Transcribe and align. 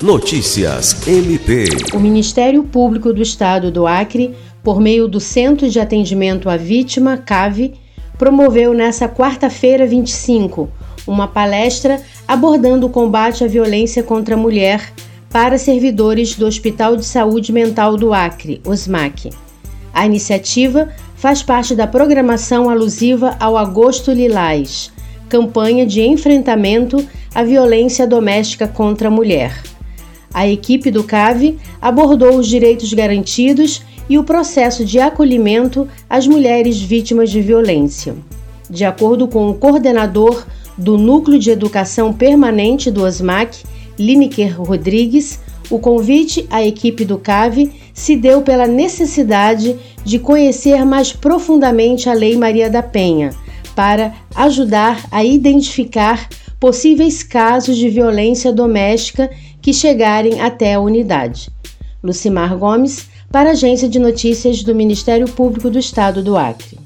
Notícias 0.00 1.08
MP. 1.08 1.64
O 1.92 1.98
Ministério 1.98 2.62
Público 2.62 3.12
do 3.12 3.20
Estado 3.20 3.68
do 3.68 3.84
Acre, 3.84 4.32
por 4.62 4.80
meio 4.80 5.08
do 5.08 5.18
Centro 5.18 5.68
de 5.68 5.80
Atendimento 5.80 6.48
à 6.48 6.56
Vítima, 6.56 7.16
CAVE, 7.16 7.74
promoveu 8.16 8.72
nesta 8.72 9.08
quarta-feira 9.08 9.88
25 9.88 10.70
uma 11.04 11.26
palestra 11.26 12.00
abordando 12.28 12.86
o 12.86 12.90
combate 12.90 13.42
à 13.42 13.48
violência 13.48 14.00
contra 14.04 14.36
a 14.36 14.38
mulher 14.38 14.92
para 15.30 15.58
servidores 15.58 16.36
do 16.36 16.46
Hospital 16.46 16.94
de 16.94 17.04
Saúde 17.04 17.50
Mental 17.50 17.96
do 17.96 18.14
Acre, 18.14 18.60
OSMAC. 18.64 19.30
A 19.92 20.06
iniciativa 20.06 20.90
faz 21.16 21.42
parte 21.42 21.74
da 21.74 21.88
programação 21.88 22.70
alusiva 22.70 23.36
ao 23.40 23.58
Agosto 23.58 24.12
Lilás, 24.12 24.92
campanha 25.28 25.84
de 25.84 26.02
enfrentamento 26.02 27.04
à 27.34 27.42
violência 27.42 28.06
doméstica 28.06 28.68
contra 28.68 29.08
a 29.08 29.10
mulher. 29.10 29.60
A 30.32 30.46
equipe 30.46 30.90
do 30.90 31.04
CAVE 31.04 31.58
abordou 31.80 32.36
os 32.36 32.46
direitos 32.46 32.92
garantidos 32.92 33.82
e 34.08 34.18
o 34.18 34.24
processo 34.24 34.84
de 34.84 34.98
acolhimento 34.98 35.88
às 36.08 36.26
mulheres 36.26 36.80
vítimas 36.80 37.30
de 37.30 37.40
violência. 37.40 38.14
De 38.70 38.84
acordo 38.84 39.26
com 39.26 39.48
o 39.48 39.54
coordenador 39.54 40.46
do 40.76 40.96
Núcleo 40.96 41.38
de 41.38 41.50
Educação 41.50 42.12
Permanente 42.12 42.90
do 42.90 43.02
OSMAC, 43.02 43.64
Lineker 43.98 44.60
Rodrigues, 44.60 45.40
o 45.70 45.78
convite 45.78 46.46
à 46.50 46.64
equipe 46.64 47.04
do 47.04 47.18
CAVE 47.18 47.72
se 47.92 48.16
deu 48.16 48.42
pela 48.42 48.66
necessidade 48.66 49.76
de 50.04 50.18
conhecer 50.18 50.84
mais 50.84 51.12
profundamente 51.12 52.08
a 52.08 52.14
Lei 52.14 52.36
Maria 52.36 52.70
da 52.70 52.82
Penha, 52.82 53.30
para 53.74 54.14
ajudar 54.34 55.04
a 55.10 55.24
identificar 55.24 56.28
possíveis 56.58 57.22
casos 57.22 57.76
de 57.76 57.88
violência 57.88 58.52
doméstica 58.52 59.30
que 59.68 59.74
chegarem 59.74 60.40
até 60.40 60.72
a 60.72 60.80
unidade. 60.80 61.50
Lucimar 62.02 62.56
Gomes, 62.56 63.06
para 63.30 63.50
a 63.50 63.52
Agência 63.52 63.86
de 63.86 63.98
Notícias 63.98 64.62
do 64.62 64.74
Ministério 64.74 65.28
Público 65.28 65.68
do 65.68 65.78
Estado 65.78 66.22
do 66.22 66.38
Acre. 66.38 66.77